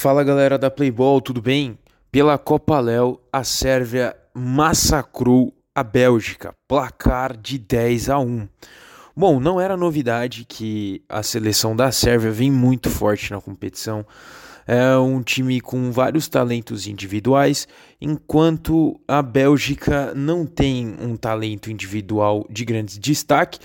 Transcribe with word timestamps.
Fala 0.00 0.22
galera 0.22 0.56
da 0.56 0.70
Playball, 0.70 1.20
tudo 1.20 1.42
bem? 1.42 1.76
Pela 2.12 2.38
Copa 2.38 2.78
Léo, 2.78 3.18
a 3.32 3.42
Sérvia 3.42 4.14
massacrou 4.32 5.52
a 5.74 5.82
Bélgica, 5.82 6.52
placar 6.68 7.36
de 7.36 7.58
10 7.58 8.08
a 8.08 8.20
1. 8.20 8.48
Bom, 9.16 9.40
não 9.40 9.60
era 9.60 9.76
novidade 9.76 10.44
que 10.48 11.02
a 11.08 11.20
seleção 11.24 11.74
da 11.74 11.90
Sérvia 11.90 12.30
vem 12.30 12.48
muito 12.48 12.88
forte 12.88 13.32
na 13.32 13.40
competição. 13.40 14.06
É 14.70 14.98
um 14.98 15.22
time 15.22 15.62
com 15.62 15.90
vários 15.90 16.28
talentos 16.28 16.86
individuais, 16.86 17.66
enquanto 17.98 19.00
a 19.08 19.22
Bélgica 19.22 20.12
não 20.14 20.44
tem 20.44 20.94
um 21.00 21.16
talento 21.16 21.70
individual 21.70 22.46
de 22.50 22.66
grande 22.66 22.98
destaque. 22.98 23.58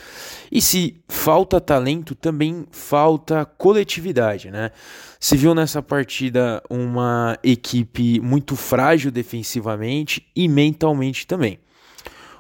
E 0.50 0.62
se 0.62 0.96
falta 1.10 1.60
talento, 1.60 2.16
também 2.16 2.66
falta 2.72 3.44
coletividade, 3.44 4.50
né? 4.50 4.72
Se 5.20 5.36
viu 5.36 5.54
nessa 5.54 5.82
partida 5.82 6.64
uma 6.70 7.38
equipe 7.44 8.22
muito 8.22 8.56
frágil 8.56 9.12
defensivamente 9.12 10.26
e 10.34 10.48
mentalmente 10.48 11.28
também. 11.28 11.60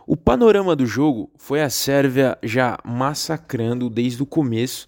O 0.07 0.16
panorama 0.16 0.73
do 0.73 0.85
jogo 0.85 1.30
foi 1.35 1.61
a 1.61 1.70
Sérvia 1.70 2.38
já 2.41 2.77
massacrando 2.85 3.89
desde 3.89 4.23
o 4.23 4.25
começo 4.25 4.88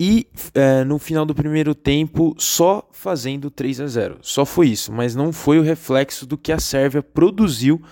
e 0.00 0.28
é, 0.54 0.84
no 0.84 0.98
final 0.98 1.26
do 1.26 1.34
primeiro 1.34 1.74
tempo 1.74 2.34
só 2.38 2.88
fazendo 2.92 3.50
3 3.50 3.80
a 3.80 3.86
0. 3.86 4.18
Só 4.22 4.44
foi 4.44 4.68
isso, 4.68 4.92
mas 4.92 5.14
não 5.14 5.32
foi 5.32 5.58
o 5.58 5.62
reflexo 5.62 6.24
do 6.24 6.38
que 6.38 6.52
a 6.52 6.60
Sérvia 6.60 7.02
produziu 7.02 7.82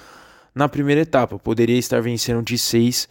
na 0.55 0.69
primeira 0.69 1.01
etapa. 1.01 1.39
Poderia 1.39 1.79
estar 1.79 2.01
vencendo 2.01 2.43
de 2.43 2.57
6 2.57 3.09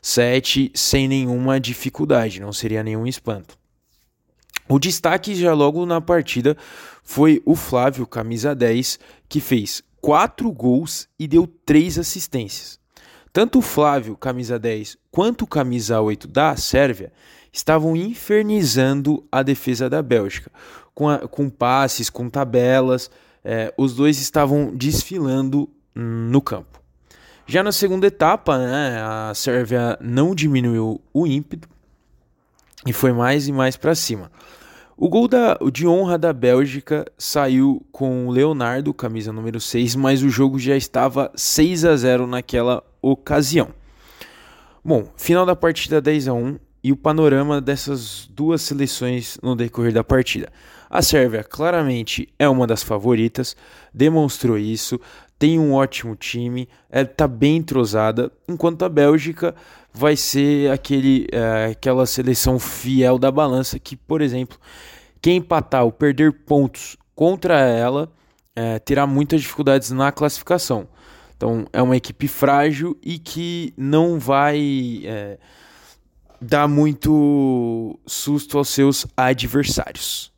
7 0.00 0.70
sem 0.72 1.08
nenhuma 1.08 1.58
dificuldade, 1.58 2.40
não 2.40 2.52
seria 2.52 2.84
nenhum 2.84 3.08
espanto. 3.08 3.58
O 4.68 4.78
destaque 4.78 5.34
já 5.34 5.52
logo 5.52 5.84
na 5.84 6.00
partida 6.00 6.56
foi 7.02 7.42
o 7.44 7.56
Flávio, 7.56 8.06
camisa 8.06 8.54
10, 8.54 9.00
que 9.28 9.40
fez 9.40 9.82
4 10.00 10.50
gols 10.52 11.08
e 11.18 11.26
deu 11.26 11.48
3 11.64 11.98
assistências. 11.98 12.78
Tanto 13.32 13.58
o 13.58 13.62
Flávio, 13.62 14.16
camisa 14.16 14.60
10, 14.60 14.96
quanto 15.10 15.42
o 15.42 15.46
camisa 15.46 16.00
8 16.00 16.28
da 16.28 16.56
Sérvia 16.56 17.12
estavam 17.56 17.96
infernizando 17.96 19.24
a 19.32 19.42
defesa 19.42 19.88
da 19.88 20.02
Bélgica, 20.02 20.50
com, 20.94 21.08
a, 21.08 21.20
com 21.26 21.48
passes, 21.48 22.10
com 22.10 22.28
tabelas, 22.28 23.10
é, 23.42 23.72
os 23.78 23.94
dois 23.94 24.20
estavam 24.20 24.74
desfilando 24.74 25.68
no 25.94 26.42
campo. 26.42 26.78
Já 27.46 27.62
na 27.62 27.72
segunda 27.72 28.06
etapa, 28.06 28.58
né, 28.58 29.00
a 29.00 29.32
Sérvia 29.34 29.96
não 30.02 30.34
diminuiu 30.34 31.00
o 31.14 31.26
ímpeto 31.26 31.66
e 32.84 32.92
foi 32.92 33.12
mais 33.12 33.48
e 33.48 33.52
mais 33.52 33.74
para 33.76 33.94
cima. 33.94 34.30
O 34.94 35.08
gol 35.08 35.26
da, 35.26 35.56
de 35.72 35.86
honra 35.86 36.18
da 36.18 36.32
Bélgica 36.32 37.06
saiu 37.16 37.82
com 37.90 38.26
o 38.26 38.30
Leonardo, 38.30 38.92
camisa 38.92 39.32
número 39.32 39.60
6, 39.60 39.94
mas 39.94 40.22
o 40.22 40.28
jogo 40.28 40.58
já 40.58 40.76
estava 40.76 41.32
6 41.34 41.84
a 41.86 41.96
0 41.96 42.26
naquela 42.26 42.82
ocasião. 43.00 43.68
Bom, 44.84 45.08
final 45.16 45.46
da 45.46 45.56
partida 45.56 46.00
10 46.00 46.28
a 46.28 46.32
1 46.34 46.65
e 46.86 46.92
o 46.92 46.96
panorama 46.96 47.60
dessas 47.60 48.28
duas 48.30 48.62
seleções 48.62 49.36
no 49.42 49.56
decorrer 49.56 49.92
da 49.92 50.04
partida. 50.04 50.52
A 50.88 51.02
Sérvia 51.02 51.42
claramente 51.42 52.28
é 52.38 52.48
uma 52.48 52.64
das 52.64 52.80
favoritas, 52.80 53.56
demonstrou 53.92 54.56
isso, 54.56 55.00
tem 55.36 55.58
um 55.58 55.74
ótimo 55.74 56.14
time, 56.14 56.68
está 56.88 57.24
é, 57.24 57.28
bem 57.28 57.56
entrosada, 57.56 58.30
enquanto 58.48 58.84
a 58.84 58.88
Bélgica 58.88 59.52
vai 59.92 60.14
ser 60.14 60.70
aquele, 60.70 61.26
é, 61.32 61.72
aquela 61.72 62.06
seleção 62.06 62.56
fiel 62.56 63.18
da 63.18 63.32
balança 63.32 63.80
que, 63.80 63.96
por 63.96 64.22
exemplo, 64.22 64.56
quem 65.20 65.38
empatar 65.38 65.82
ou 65.82 65.90
perder 65.90 66.44
pontos 66.44 66.96
contra 67.16 67.58
ela 67.58 68.08
é, 68.54 68.78
terá 68.78 69.08
muitas 69.08 69.40
dificuldades 69.40 69.90
na 69.90 70.12
classificação. 70.12 70.86
Então 71.36 71.66
é 71.72 71.82
uma 71.82 71.96
equipe 71.96 72.28
frágil 72.28 72.96
e 73.02 73.18
que 73.18 73.74
não 73.76 74.20
vai 74.20 75.02
é, 75.04 75.36
dar 76.40 76.68
muito 76.68 77.98
susto 78.06 78.58
aos 78.58 78.68
seus 78.68 79.06
adversários. 79.16 80.32